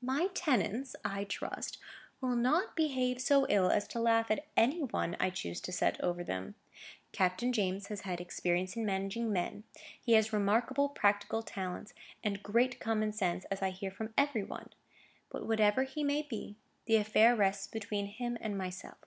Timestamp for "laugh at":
3.98-4.46